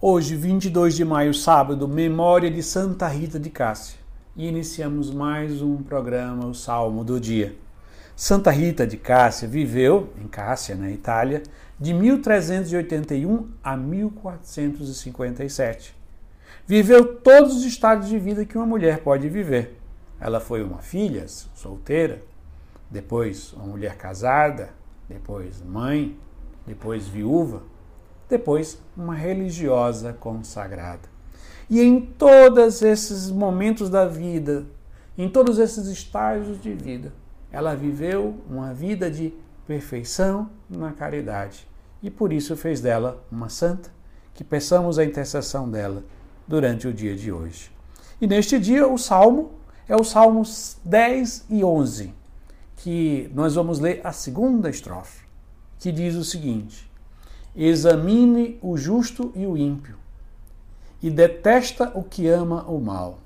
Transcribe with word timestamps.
Hoje, 0.00 0.34
22 0.34 0.96
de 0.96 1.04
maio, 1.04 1.32
sábado, 1.32 1.86
memória 1.86 2.50
de 2.50 2.64
Santa 2.64 3.06
Rita 3.06 3.38
de 3.38 3.48
Cássia. 3.48 4.00
E 4.36 4.48
iniciamos 4.48 5.08
mais 5.10 5.62
um 5.62 5.76
programa, 5.76 6.46
o 6.46 6.54
Salmo 6.54 7.04
do 7.04 7.20
Dia. 7.20 7.54
Santa 8.16 8.50
Rita 8.50 8.84
de 8.86 8.96
Cássia 8.96 9.46
viveu 9.46 10.12
em 10.20 10.26
Cássia, 10.26 10.74
na 10.74 10.90
Itália, 10.90 11.44
de 11.78 11.94
1381 11.94 13.48
a 13.62 13.76
1457. 13.76 15.94
Viveu 16.66 17.14
todos 17.16 17.54
os 17.56 17.64
estados 17.64 18.08
de 18.08 18.18
vida 18.18 18.44
que 18.44 18.58
uma 18.58 18.66
mulher 18.66 18.98
pode 18.98 19.28
viver. 19.28 19.78
Ela 20.20 20.40
foi 20.40 20.60
uma 20.62 20.78
filha 20.78 21.26
solteira, 21.28 22.20
depois 22.90 23.52
uma 23.52 23.66
mulher 23.66 23.96
casada, 23.96 24.70
depois 25.08 25.62
mãe, 25.62 26.18
depois 26.66 27.06
viúva, 27.06 27.62
depois 28.28 28.78
uma 28.96 29.14
religiosa 29.14 30.12
consagrada. 30.12 31.08
E 31.68 31.80
em 31.80 32.00
todos 32.00 32.82
esses 32.82 33.30
momentos 33.30 33.88
da 33.88 34.06
vida, 34.06 34.66
em 35.16 35.28
todos 35.28 35.58
esses 35.58 35.86
estágios 35.86 36.60
de 36.60 36.72
vida, 36.72 37.12
ela 37.50 37.74
viveu 37.74 38.34
uma 38.48 38.74
vida 38.74 39.10
de 39.10 39.32
perfeição 39.66 40.50
na 40.68 40.92
caridade. 40.92 41.66
E 42.02 42.10
por 42.10 42.32
isso 42.32 42.56
fez 42.56 42.80
dela 42.80 43.24
uma 43.30 43.48
santa, 43.48 43.90
que 44.34 44.44
peçamos 44.44 44.98
a 44.98 45.04
intercessão 45.04 45.70
dela 45.70 46.04
durante 46.46 46.86
o 46.86 46.92
dia 46.92 47.14
de 47.14 47.32
hoje. 47.32 47.70
E 48.20 48.26
neste 48.26 48.58
dia, 48.58 48.86
o 48.86 48.98
salmo 48.98 49.52
é 49.88 49.94
o 49.94 50.04
Salmos 50.04 50.78
10 50.84 51.46
e 51.50 51.62
11, 51.62 52.14
que 52.76 53.30
nós 53.34 53.54
vamos 53.54 53.78
ler 53.78 54.00
a 54.02 54.12
segunda 54.12 54.70
estrofe, 54.70 55.24
que 55.78 55.92
diz 55.92 56.14
o 56.14 56.24
seguinte: 56.24 56.90
Examine 57.56 58.58
o 58.60 58.76
justo 58.76 59.30
e 59.34 59.46
o 59.46 59.56
ímpio, 59.56 59.96
e 61.00 61.08
detesta 61.08 61.92
o 61.94 62.02
que 62.02 62.26
ama 62.26 62.64
o 62.64 62.80
mal, 62.80 63.20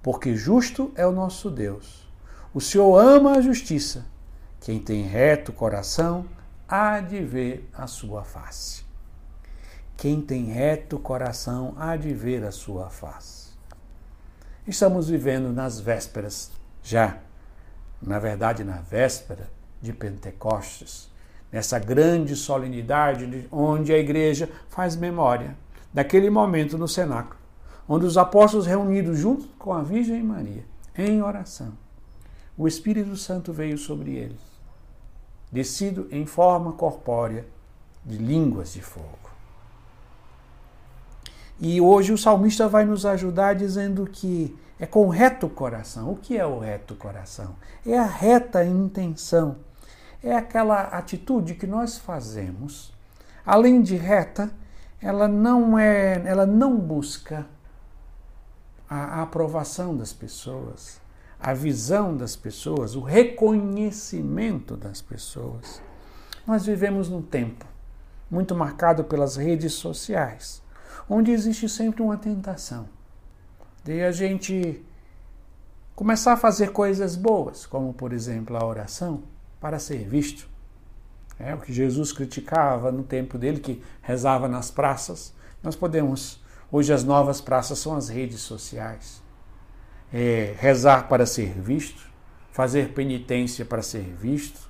porque 0.00 0.36
justo 0.36 0.92
é 0.94 1.04
o 1.04 1.10
nosso 1.10 1.50
Deus. 1.50 2.08
O 2.52 2.60
Senhor 2.60 2.96
ama 2.96 3.32
a 3.32 3.40
justiça. 3.40 4.06
Quem 4.60 4.78
tem 4.78 5.02
reto 5.02 5.52
coração 5.52 6.26
há 6.68 7.00
de 7.00 7.20
ver 7.20 7.68
a 7.74 7.88
sua 7.88 8.22
face. 8.22 8.84
Quem 9.96 10.20
tem 10.20 10.44
reto 10.44 10.96
coração 10.98 11.74
há 11.76 11.96
de 11.96 12.14
ver 12.14 12.44
a 12.44 12.52
sua 12.52 12.90
face. 12.90 13.48
Estamos 14.66 15.08
vivendo 15.08 15.52
nas 15.52 15.80
vésperas, 15.80 16.52
já, 16.82 17.18
na 18.00 18.20
verdade, 18.20 18.62
na 18.62 18.76
véspera 18.76 19.50
de 19.82 19.92
Pentecostes 19.92 21.12
nessa 21.54 21.78
grande 21.78 22.34
solenidade 22.34 23.46
onde 23.52 23.92
a 23.92 23.96
igreja 23.96 24.50
faz 24.68 24.96
memória 24.96 25.56
daquele 25.92 26.28
momento 26.28 26.76
no 26.76 26.88
cenáculo, 26.88 27.38
onde 27.88 28.04
os 28.04 28.18
apóstolos 28.18 28.66
reunidos 28.66 29.20
junto 29.20 29.46
com 29.56 29.72
a 29.72 29.80
Virgem 29.80 30.20
Maria, 30.20 30.64
em 30.98 31.22
oração, 31.22 31.72
o 32.58 32.66
Espírito 32.66 33.16
Santo 33.16 33.52
veio 33.52 33.78
sobre 33.78 34.16
eles, 34.16 34.40
descido 35.52 36.08
em 36.10 36.26
forma 36.26 36.72
corpórea 36.72 37.46
de 38.04 38.16
línguas 38.16 38.72
de 38.72 38.82
fogo. 38.82 39.30
E 41.60 41.80
hoje 41.80 42.12
o 42.12 42.18
salmista 42.18 42.66
vai 42.66 42.84
nos 42.84 43.06
ajudar 43.06 43.54
dizendo 43.54 44.08
que 44.10 44.58
é 44.76 44.86
com 44.86 45.08
reto 45.08 45.48
coração. 45.48 46.10
O 46.10 46.16
que 46.16 46.36
é 46.36 46.44
o 46.44 46.58
reto 46.58 46.96
coração? 46.96 47.54
É 47.86 47.96
a 47.96 48.04
reta 48.04 48.64
intenção 48.64 49.58
é 50.24 50.34
aquela 50.34 50.82
atitude 50.82 51.54
que 51.54 51.66
nós 51.66 51.98
fazemos, 51.98 52.92
além 53.44 53.82
de 53.82 53.94
reta, 53.94 54.50
ela 55.00 55.28
não 55.28 55.78
é, 55.78 56.22
ela 56.24 56.46
não 56.46 56.78
busca 56.78 57.46
a 58.88 59.22
aprovação 59.22 59.94
das 59.94 60.12
pessoas, 60.12 61.00
a 61.38 61.52
visão 61.52 62.16
das 62.16 62.34
pessoas, 62.34 62.96
o 62.96 63.02
reconhecimento 63.02 64.76
das 64.76 65.02
pessoas. 65.02 65.82
Nós 66.46 66.64
vivemos 66.64 67.10
num 67.10 67.22
tempo 67.22 67.66
muito 68.30 68.54
marcado 68.54 69.04
pelas 69.04 69.36
redes 69.36 69.74
sociais, 69.74 70.62
onde 71.08 71.32
existe 71.32 71.68
sempre 71.68 72.02
uma 72.02 72.16
tentação 72.16 72.88
de 73.84 74.02
a 74.02 74.10
gente 74.10 74.82
começar 75.94 76.32
a 76.32 76.36
fazer 76.36 76.72
coisas 76.72 77.14
boas, 77.14 77.66
como 77.66 77.92
por 77.92 78.14
exemplo 78.14 78.56
a 78.56 78.64
oração, 78.64 79.22
para 79.64 79.78
ser 79.78 80.06
visto. 80.06 80.46
É 81.40 81.54
o 81.54 81.58
que 81.58 81.72
Jesus 81.72 82.12
criticava 82.12 82.92
no 82.92 83.02
tempo 83.02 83.38
dele, 83.38 83.60
que 83.60 83.82
rezava 84.02 84.46
nas 84.46 84.70
praças. 84.70 85.32
Nós 85.62 85.74
podemos, 85.74 86.38
hoje 86.70 86.92
as 86.92 87.02
novas 87.02 87.40
praças 87.40 87.78
são 87.78 87.96
as 87.96 88.10
redes 88.10 88.40
sociais. 88.40 89.22
É, 90.12 90.54
rezar 90.58 91.08
para 91.08 91.24
ser 91.24 91.58
visto, 91.58 92.06
fazer 92.52 92.90
penitência 92.90 93.64
para 93.64 93.80
ser 93.80 94.02
visto, 94.02 94.68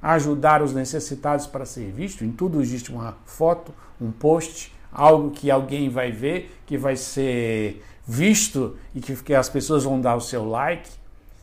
ajudar 0.00 0.62
os 0.62 0.72
necessitados 0.72 1.48
para 1.48 1.66
ser 1.66 1.90
visto. 1.90 2.24
Em 2.24 2.30
tudo 2.30 2.62
existe 2.62 2.92
uma 2.92 3.18
foto, 3.24 3.74
um 4.00 4.12
post, 4.12 4.72
algo 4.92 5.32
que 5.32 5.50
alguém 5.50 5.90
vai 5.90 6.12
ver, 6.12 6.56
que 6.66 6.78
vai 6.78 6.94
ser 6.94 7.84
visto 8.06 8.78
e 8.94 9.00
que, 9.00 9.16
que 9.16 9.34
as 9.34 9.48
pessoas 9.48 9.82
vão 9.82 10.00
dar 10.00 10.14
o 10.14 10.20
seu 10.20 10.48
like. 10.48 10.88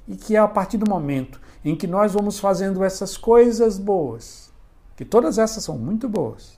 E 0.08 0.16
que 0.16 0.38
a 0.38 0.48
partir 0.48 0.78
do 0.78 0.90
momento 0.90 1.47
em 1.63 1.75
que 1.75 1.88
nós 1.88 2.13
vamos 2.13 2.40
fazendo 2.40 2.84
essas 2.84 3.18
coisas 3.18 3.78
boas, 3.78 4.51
que 4.95 5.06
todas 5.06 5.38
essas 5.38 5.63
são 5.63 5.78
muito 5.78 6.07
boas, 6.07 6.57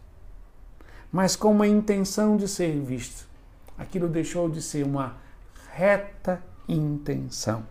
mas 1.11 1.35
com 1.35 1.51
uma 1.51 1.67
intenção 1.67 2.37
de 2.37 2.47
ser 2.47 2.79
visto. 2.79 3.27
Aquilo 3.77 4.07
deixou 4.07 4.49
de 4.49 4.61
ser 4.61 4.85
uma 4.85 5.17
reta 5.71 6.43
intenção. 6.67 7.65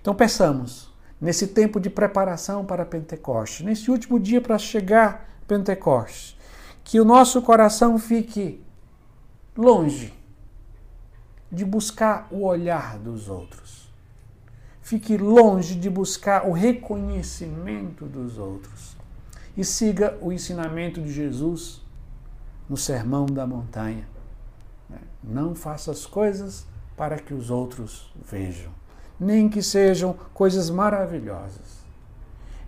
Então 0.00 0.14
peçamos, 0.14 0.92
nesse 1.20 1.46
tempo 1.46 1.78
de 1.78 1.88
preparação 1.88 2.64
para 2.64 2.84
Pentecostes, 2.84 3.64
nesse 3.64 3.90
último 3.90 4.18
dia 4.18 4.40
para 4.40 4.58
chegar 4.58 5.28
Pentecostes, 5.46 6.36
que 6.82 7.00
o 7.00 7.04
nosso 7.04 7.40
coração 7.42 7.98
fique 7.98 8.62
longe 9.56 10.12
de 11.50 11.64
buscar 11.64 12.28
o 12.30 12.44
olhar 12.44 12.98
dos 12.98 13.28
outros 13.28 13.89
Fique 14.90 15.16
longe 15.16 15.76
de 15.76 15.88
buscar 15.88 16.48
o 16.48 16.50
reconhecimento 16.50 18.06
dos 18.06 18.38
outros 18.38 18.96
e 19.56 19.64
siga 19.64 20.18
o 20.20 20.32
ensinamento 20.32 21.00
de 21.00 21.12
Jesus 21.12 21.80
no 22.68 22.76
Sermão 22.76 23.24
da 23.24 23.46
Montanha. 23.46 24.08
Não 25.22 25.54
faça 25.54 25.92
as 25.92 26.06
coisas 26.06 26.66
para 26.96 27.20
que 27.20 27.32
os 27.32 27.52
outros 27.52 28.12
vejam, 28.28 28.72
nem 29.20 29.48
que 29.48 29.62
sejam 29.62 30.12
coisas 30.34 30.68
maravilhosas. 30.70 31.84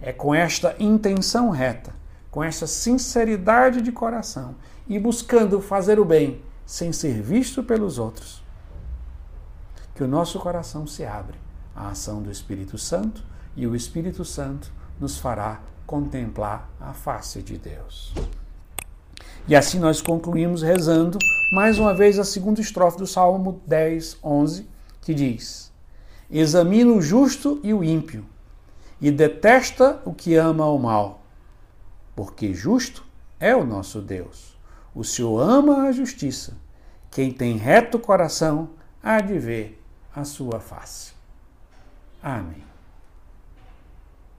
É 0.00 0.12
com 0.12 0.32
esta 0.32 0.76
intenção 0.78 1.50
reta, 1.50 1.92
com 2.30 2.44
essa 2.44 2.68
sinceridade 2.68 3.82
de 3.82 3.90
coração 3.90 4.54
e 4.86 4.96
buscando 4.96 5.60
fazer 5.60 5.98
o 5.98 6.04
bem 6.04 6.40
sem 6.64 6.92
ser 6.92 7.20
visto 7.20 7.64
pelos 7.64 7.98
outros, 7.98 8.44
que 9.92 10.04
o 10.04 10.08
nosso 10.08 10.38
coração 10.38 10.86
se 10.86 11.04
abre 11.04 11.42
a 11.74 11.88
ação 11.88 12.22
do 12.22 12.30
Espírito 12.30 12.76
Santo 12.78 13.22
e 13.56 13.66
o 13.66 13.74
Espírito 13.74 14.24
Santo 14.24 14.72
nos 14.98 15.18
fará 15.18 15.60
contemplar 15.86 16.70
a 16.80 16.92
face 16.92 17.42
de 17.42 17.58
Deus. 17.58 18.14
E 19.46 19.56
assim 19.56 19.78
nós 19.78 20.00
concluímos 20.00 20.62
rezando 20.62 21.18
mais 21.52 21.78
uma 21.78 21.92
vez 21.92 22.18
a 22.18 22.24
segunda 22.24 22.60
estrofe 22.60 22.98
do 22.98 23.06
Salmo 23.06 23.60
10, 23.66 24.18
11, 24.22 24.68
que 25.00 25.12
diz: 25.12 25.72
Examina 26.30 26.92
o 26.92 27.02
justo 27.02 27.60
e 27.62 27.74
o 27.74 27.82
ímpio, 27.82 28.24
e 29.00 29.10
detesta 29.10 30.00
o 30.04 30.14
que 30.14 30.36
ama 30.36 30.66
o 30.66 30.78
mal, 30.78 31.22
porque 32.14 32.54
justo 32.54 33.04
é 33.40 33.54
o 33.54 33.64
nosso 33.64 34.00
Deus. 34.00 34.56
O 34.94 35.02
Senhor 35.02 35.40
ama 35.40 35.84
a 35.84 35.92
justiça. 35.92 36.56
Quem 37.10 37.32
tem 37.32 37.56
reto 37.56 37.98
coração 37.98 38.70
há 39.02 39.20
de 39.20 39.38
ver 39.38 39.82
a 40.14 40.24
sua 40.24 40.60
face. 40.60 41.12
Amém. 42.22 42.71